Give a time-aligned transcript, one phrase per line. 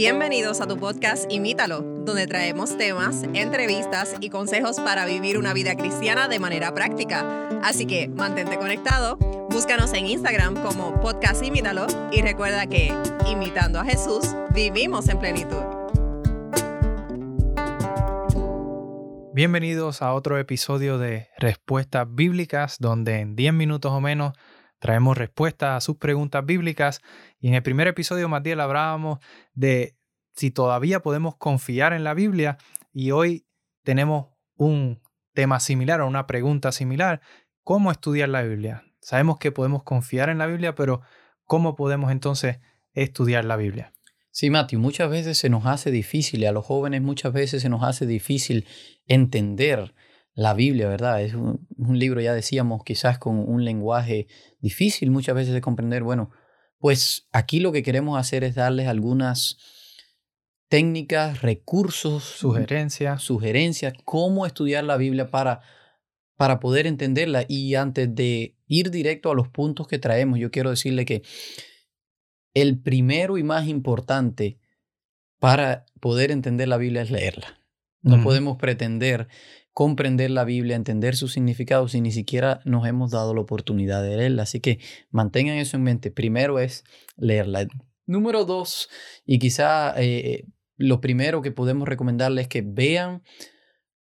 [0.00, 5.76] Bienvenidos a tu podcast Imítalo, donde traemos temas, entrevistas y consejos para vivir una vida
[5.76, 7.50] cristiana de manera práctica.
[7.62, 9.18] Así que mantente conectado,
[9.50, 12.94] búscanos en Instagram como podcast Imítalo y recuerda que,
[13.30, 15.64] imitando a Jesús, vivimos en plenitud.
[19.34, 24.32] Bienvenidos a otro episodio de Respuestas Bíblicas, donde en 10 minutos o menos
[24.80, 27.00] traemos respuestas a sus preguntas bíblicas.
[27.38, 29.20] Y en el primer episodio, Matías, hablábamos
[29.54, 29.96] de
[30.34, 32.58] si todavía podemos confiar en la Biblia
[32.92, 33.46] y hoy
[33.84, 35.00] tenemos un
[35.32, 37.20] tema similar o una pregunta similar.
[37.62, 38.84] ¿Cómo estudiar la Biblia?
[39.00, 41.02] Sabemos que podemos confiar en la Biblia, pero
[41.44, 42.58] ¿cómo podemos entonces
[42.92, 43.92] estudiar la Biblia?
[44.30, 47.68] Sí, Matthew, muchas veces se nos hace difícil, y a los jóvenes muchas veces se
[47.68, 48.66] nos hace difícil
[49.06, 49.94] entender
[50.34, 51.22] la Biblia, ¿verdad?
[51.22, 54.28] Es un, libro, ya decíamos, quizás con un lenguaje
[54.60, 56.02] difícil muchas veces de comprender.
[56.02, 56.30] Bueno,
[56.78, 59.58] pues aquí lo que queremos hacer es darles algunas
[60.68, 65.60] técnicas, recursos, sugerencias, sugerencias, cómo estudiar la Biblia para,
[66.36, 67.44] para poder entenderla.
[67.48, 71.22] Y antes de ir directo a los puntos que traemos, yo quiero decirle que
[72.54, 74.58] el primero y más importante
[75.38, 77.59] para poder entender la Biblia es leerla.
[78.02, 79.28] No podemos pretender
[79.72, 84.16] comprender la Biblia, entender su significado si ni siquiera nos hemos dado la oportunidad de
[84.16, 84.42] leerla.
[84.42, 84.78] Así que
[85.10, 86.10] mantengan eso en mente.
[86.10, 86.84] Primero es
[87.16, 87.66] leerla.
[88.06, 88.88] Número dos,
[89.24, 93.22] y quizá eh, lo primero que podemos recomendarles es que vean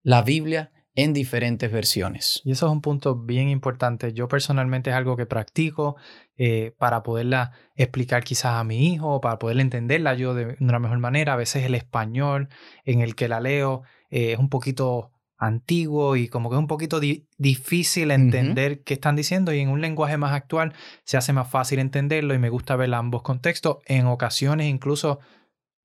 [0.02, 2.42] la Biblia en diferentes versiones.
[2.44, 4.14] Y eso es un punto bien importante.
[4.14, 5.96] Yo personalmente es algo que practico
[6.38, 10.98] eh, para poderla explicar quizás a mi hijo, para poder entenderla yo de una mejor
[10.98, 11.34] manera.
[11.34, 12.50] A veces el español
[12.84, 16.66] en el que la leo eh, es un poquito antiguo y como que es un
[16.66, 21.48] poquito difícil entender qué están diciendo y en un lenguaje más actual se hace más
[21.48, 23.78] fácil entenderlo y me gusta ver ambos contextos.
[23.86, 25.20] En ocasiones incluso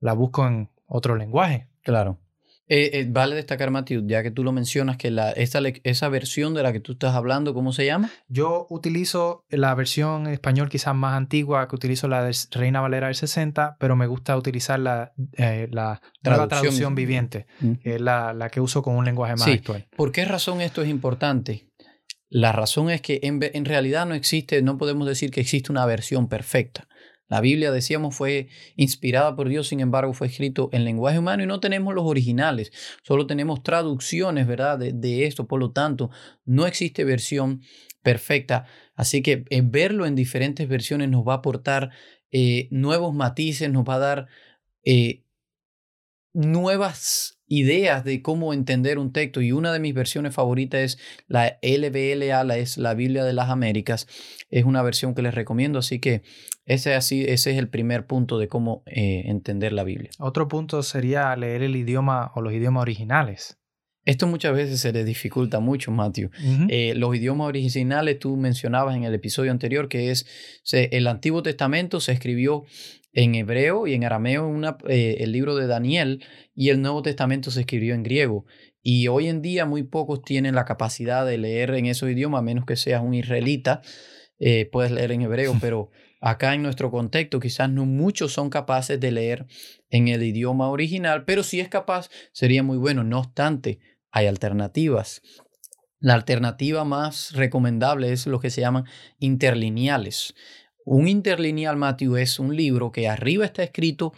[0.01, 1.69] la busco en otro lenguaje.
[1.83, 2.22] Claro.
[2.75, 6.55] Eh, eh, vale destacar, Matthew, ya que tú lo mencionas, que la, esa, esa versión
[6.55, 8.11] de la que tú estás hablando, ¿cómo se llama?
[8.29, 13.09] Yo utilizo la versión en español quizás más antigua, que utilizo la de Reina Valera
[13.09, 17.45] del 60, pero me gusta utilizar la, eh, la nueva traducción viviente,
[17.83, 19.87] que es la, la, que uso con un lenguaje más actual.
[19.95, 21.69] ¿Por qué razón esto es importante?
[22.31, 25.85] La razón es que en, en realidad no existe, no podemos decir que existe una
[25.85, 26.89] versión perfecta.
[27.33, 31.47] La Biblia, decíamos, fue inspirada por Dios, sin embargo, fue escrito en lenguaje humano y
[31.47, 32.73] no tenemos los originales,
[33.03, 34.79] solo tenemos traducciones, ¿verdad?
[34.79, 36.11] De, esto, por lo tanto,
[36.45, 37.63] no existe versión
[38.03, 38.67] perfecta.
[38.97, 41.89] Así que eh, verlo en diferentes versiones nos va a aportar
[42.33, 44.27] eh, nuevos matices, nos va a dar
[44.85, 45.25] eh,
[46.35, 50.99] nuevas ideas de cómo entender un texto y una de mis versiones favoritas es
[51.29, 54.09] la LBLA, la es la Biblia de las Américas.
[54.49, 56.23] Es una versión que les recomiendo, así que
[56.65, 60.11] ese, así, ese es el primer punto de cómo eh, entender la Biblia.
[60.19, 63.59] Otro punto sería leer el idioma o los idiomas originales.
[64.05, 66.31] Esto muchas veces se le dificulta mucho, Matthew.
[66.69, 70.27] Eh, los idiomas originales, tú mencionabas en el episodio anterior que es
[70.73, 72.65] el Antiguo Testamento se escribió
[73.13, 76.25] en hebreo y en arameo una, eh, el libro de Daniel
[76.55, 78.45] y el Nuevo Testamento se escribió en griego.
[78.83, 82.43] Y hoy en día muy pocos tienen la capacidad de leer en esos idiomas, a
[82.43, 83.83] menos que seas un israelita,
[84.39, 85.91] eh, puedes leer en hebreo, pero
[86.21, 89.47] acá en nuestro contexto quizás no muchos son capaces de leer
[89.91, 93.05] en el idioma original, pero si es capaz sería muy bueno.
[93.05, 93.79] No obstante,
[94.13, 95.23] hay alternativas.
[95.99, 98.85] La alternativa más recomendable es lo que se llaman
[99.19, 100.35] interlineales.
[100.85, 104.13] Un interlineal, Matthew, es un libro que arriba está escrito,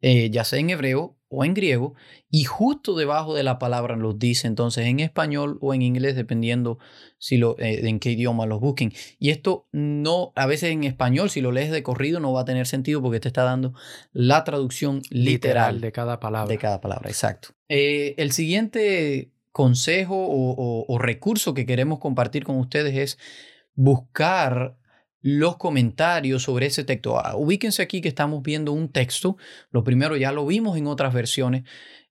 [0.00, 1.94] eh, ya sea en hebreo o en griego,
[2.30, 6.78] y justo debajo de la palabra los dice entonces en español o en inglés, dependiendo
[7.18, 8.92] si lo, eh, en qué idioma los busquen.
[9.18, 12.44] Y esto no, a veces en español, si lo lees de corrido, no va a
[12.44, 13.74] tener sentido porque te está dando
[14.12, 16.48] la traducción literal, de cada palabra.
[16.48, 17.48] De cada palabra, exacto.
[17.68, 23.18] Eh, el siguiente consejo o recurso que queremos compartir con ustedes es
[23.74, 24.76] buscar
[25.26, 27.18] los comentarios sobre ese texto.
[27.18, 29.36] Ah, ubíquense aquí que estamos viendo un texto.
[29.72, 31.64] Lo primero ya lo vimos en otras versiones.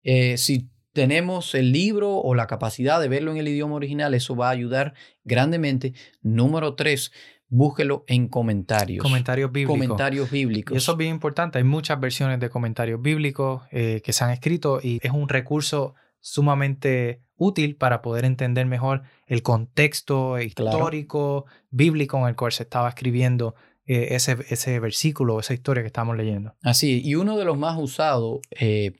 [0.03, 4.35] Eh, si tenemos el libro o la capacidad de verlo en el idioma original, eso
[4.35, 5.93] va a ayudar grandemente.
[6.23, 7.13] Número tres,
[7.47, 9.01] búsquelo en comentarios.
[9.01, 9.75] Comentarios bíblicos.
[9.75, 10.75] Comentarios bíblicos.
[10.75, 11.57] Y eso es bien importante.
[11.57, 15.95] Hay muchas versiones de comentarios bíblicos eh, que se han escrito y es un recurso
[16.25, 22.89] sumamente útil para poder entender mejor el contexto histórico, bíblico en el cual se estaba
[22.89, 23.53] escribiendo
[23.85, 26.55] eh, ese, ese versículo, esa historia que estamos leyendo.
[26.63, 28.93] Así, y uno de los más usados eh,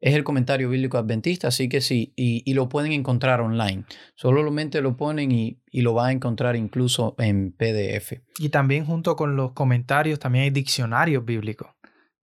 [0.00, 3.86] es el comentario bíblico adventista, así que sí, y, lo pueden encontrar online.
[4.14, 8.20] Solamente lo ponen y, y, lo van a encontrar incluso en PDF.
[8.38, 11.68] Y también junto con los comentarios también hay diccionarios bíblicos.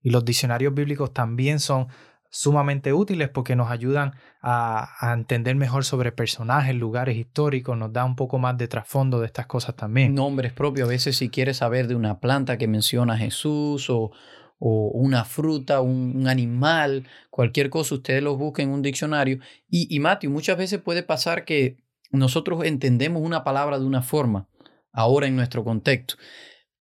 [0.00, 1.88] Y los diccionarios bíblicos también son
[2.34, 8.16] sumamente útiles porque nos ayudan a, entender mejor sobre personajes, lugares históricos, nos da un
[8.16, 10.16] poco más de trasfondo de estas cosas también.
[10.16, 14.10] Nombres propios, a veces si quieres saber de una planta que menciona Jesús o,
[14.58, 19.38] una fruta, un, animal, cualquier cosa, ustedes los busquen en un diccionario.
[19.68, 21.76] Y, y Matthew, muchas veces puede pasar que
[22.10, 24.48] nosotros entendemos una palabra de una forma,
[24.92, 26.16] ahora en nuestro contexto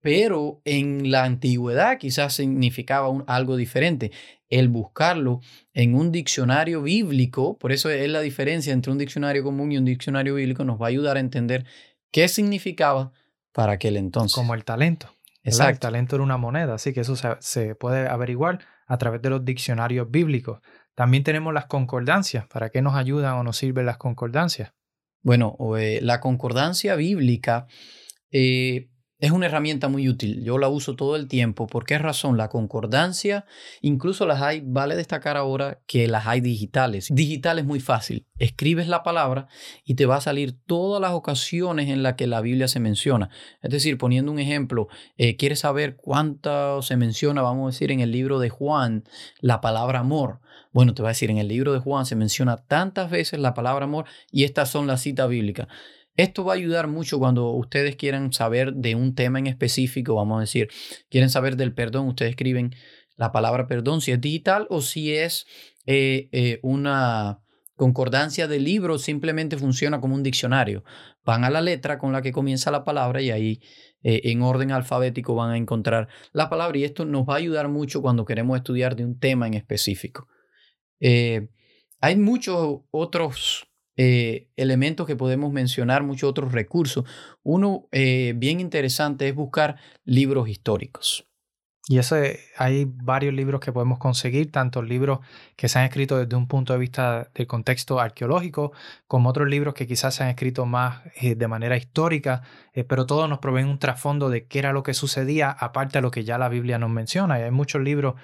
[0.01, 4.11] pero en la antigüedad quizás significaba algo diferente.
[4.49, 5.41] El buscarlo
[5.73, 9.85] en un diccionario bíblico, por eso es la diferencia entre un diccionario común y un
[9.85, 11.65] diccionario bíblico, nos va a ayudar a entender
[12.11, 13.11] qué significaba
[13.51, 14.35] para aquel entonces.
[14.35, 15.09] Como el talento.
[15.43, 15.71] Exacto.
[15.71, 19.43] El talento era una moneda, así que eso se, puede averiguar a través de los
[19.43, 20.61] diccionarios bíblicos.
[20.93, 22.47] También tenemos las concordancias.
[22.47, 24.73] ¿Para qué nos ayudan o nos sirven las concordancias?
[25.21, 27.67] Bueno, eh, la concordancia bíblica
[28.31, 30.43] eh, es una herramienta muy útil.
[30.43, 31.65] Yo la uso todo el tiempo.
[31.65, 32.37] ¿Por qué razón?
[32.37, 33.45] La concordancia,
[33.81, 37.07] incluso las hay, vale destacar ahora que las hay digitales.
[37.11, 38.27] Digital es muy fácil.
[38.37, 39.47] Escribes la palabra
[39.83, 43.29] y te va a salir todas las ocasiones en las que la Biblia se menciona.
[43.63, 44.87] Es decir, poniendo un ejemplo,
[45.17, 49.03] eh, ¿quieres saber cuánto se menciona, vamos a decir, en el libro de Juan,
[49.39, 50.41] la palabra amor?
[50.71, 53.55] Bueno, te va a decir, en el libro de Juan se menciona tantas veces la
[53.55, 55.67] palabra amor y estas son las citas bíblicas.
[56.17, 60.37] Esto va a ayudar mucho cuando ustedes quieran saber de un tema en específico, vamos
[60.37, 60.67] a decir,
[61.09, 62.75] quieren saber del perdón, ustedes escriben
[63.15, 65.45] la palabra perdón, si es digital o si es
[65.85, 67.43] eh, eh, una
[67.75, 70.83] concordancia de libro, simplemente funciona como un diccionario.
[71.23, 73.61] Van a la letra con la que comienza la palabra y ahí
[74.01, 77.67] eh, en orden alfabético van a encontrar la palabra y esto nos va a ayudar
[77.69, 80.27] mucho cuando queremos estudiar de un tema en específico.
[80.99, 83.66] hay muchos otros
[83.97, 87.03] eh, elementos que podemos mencionar, muchos otros recursos.
[87.43, 91.25] Uno eh, bien interesante es buscar libros históricos.
[91.89, 95.19] Y ese, hay varios libros que podemos conseguir, tanto libros
[95.55, 98.73] que se han escrito desde un punto de vista del contexto arqueológico,
[99.07, 102.43] como otros libros que quizás se han escrito más eh, de manera histórica,
[102.89, 106.11] pero todos nos proveen un trasfondo de qué era lo que sucedía, aparte de lo
[106.11, 107.39] que ya la Biblia nos menciona.
[107.39, 108.15] Y hay muchos libros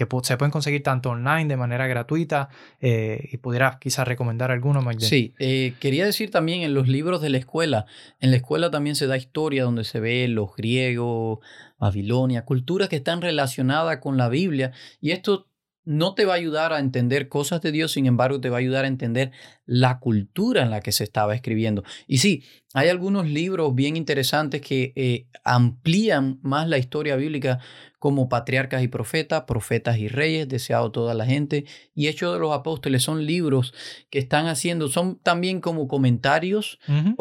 [0.00, 2.48] que se pueden conseguir tanto online de manera gratuita
[2.80, 5.08] eh, y pudiera quizás recomendar alguno, Magdalena.
[5.08, 7.84] Sí, eh, quería decir también en los libros de la escuela,
[8.18, 11.40] en la escuela también se da historia donde se ve los griegos,
[11.78, 15.48] Babilonia, culturas que están relacionadas con la Biblia y esto
[15.84, 18.60] no te va a ayudar a entender cosas de Dios, sin embargo, te va a
[18.60, 19.32] ayudar a entender
[19.66, 21.82] la cultura en la que se estaba escribiendo.
[22.06, 22.44] Y sí,
[22.74, 27.60] hay algunos libros bien interesantes que eh, amplían más la historia bíblica,
[28.00, 32.52] como Patriarcas y Profetas, Profetas y Reyes, Deseado toda la gente, y Hechos de los
[32.52, 33.02] Apóstoles.
[33.02, 33.74] Son libros
[34.10, 36.80] que están haciendo, son también como comentarios,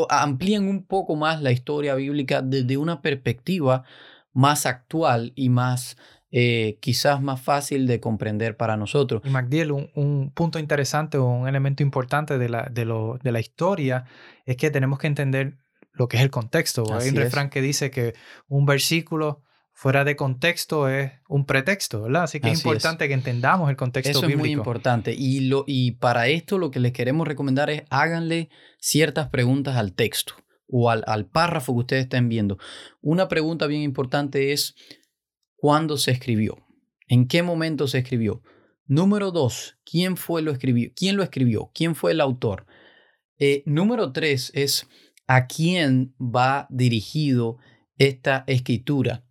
[0.09, 3.83] amplían un poco más la historia bíblica desde una perspectiva
[4.31, 5.97] más actual y más
[6.31, 9.21] eh, quizás más fácil de comprender para nosotros.
[9.25, 13.41] Y MacDiel, un, punto interesante o un elemento importante de la, de, lo, de la
[13.41, 14.05] historia
[14.45, 15.57] es que tenemos que entender
[15.91, 16.85] lo que es el contexto.
[16.93, 18.13] Hay un refrán que dice que
[18.47, 19.43] un versículo
[19.79, 22.23] fuera de contexto es un pretexto, ¿verdad?
[22.23, 25.15] Así que es importante que entendamos el contexto Eso es muy importante.
[25.17, 28.49] Y, lo, y para esto lo que les queremos recomendar es háganle
[28.79, 30.33] ciertas preguntas al texto
[30.67, 32.57] o al, al párrafo que ustedes estén viendo.
[33.01, 34.75] Una pregunta bien importante es,
[35.61, 36.65] ¿Cuándo se escribió?
[37.09, 38.41] ¿En qué momento se escribió?
[38.85, 40.89] Número dos, ¿quién fue lo escribió?
[40.95, 41.69] ¿Quién lo escribió?
[41.73, 42.65] ¿Quién fue el autor?
[43.39, 44.87] Eh, número tres es
[45.27, 47.57] a quién va dirigido
[47.97, 49.25] esta escritura.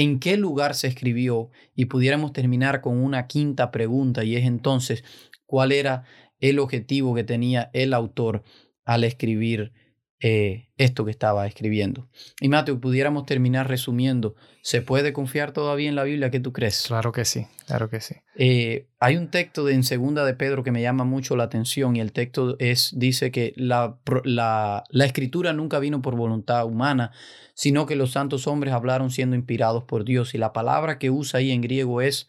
[0.00, 1.50] ¿En qué lugar se escribió?
[1.74, 5.02] Y pudiéramos terminar con una quinta pregunta y es entonces,
[5.44, 6.04] ¿cuál era
[6.38, 8.44] el objetivo que tenía el autor
[8.84, 9.72] al escribir
[10.20, 12.08] eh, esto que estaba escribiendo.
[12.40, 16.30] Y Mateo, pudiéramos terminar resumiendo, ¿se puede confiar todavía en la Biblia?
[16.30, 16.84] ¿Qué tú crees?
[16.88, 18.16] Claro que sí, claro que sí.
[18.36, 21.94] Eh, hay un texto de, en segunda de Pedro que me llama mucho la atención
[21.94, 27.12] y el texto es, dice que la, la, la escritura nunca vino por voluntad humana,
[27.54, 30.34] sino que los santos hombres hablaron siendo inspirados por Dios.
[30.34, 32.28] Y la palabra que usa ahí en griego es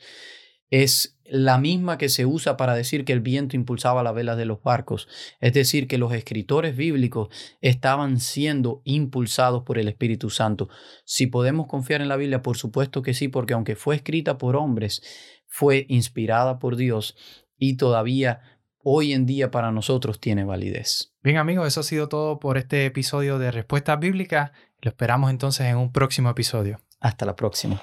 [0.70, 4.46] es la misma que se usa para decir que el viento impulsaba las velas de
[4.46, 5.08] los barcos.
[5.40, 7.30] Es decir, que los escritores bíblicos
[7.62, 10.70] estaban siendo impulsados por el Espíritu Santo.
[11.06, 14.56] Si podemos confiar en la Biblia, por supuesto que sí, porque aunque fue escrita por
[14.56, 15.04] hombres,
[15.48, 17.16] fue inspirada por Dios
[17.58, 18.42] y todavía
[18.82, 21.14] hoy en día para nosotros tiene validez.
[21.22, 24.52] Bien amigos, eso ha sido todo por este episodio de Respuestas Bíblicas.
[24.82, 26.80] Lo esperamos entonces en un próximo episodio.
[27.00, 27.82] Hasta la próxima.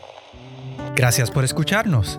[0.94, 2.18] Gracias por escucharnos.